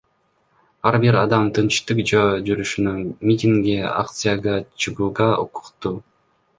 Ар 0.91 0.95
бир 1.03 1.17
адам 1.23 1.45
тынчтык 1.57 2.01
жөө 2.13 2.25
жүрүшүнө, 2.49 2.97
митингге, 3.29 3.79
акцияга 3.93 4.59
чыгууга 4.83 5.33
укуктуу. 5.49 5.99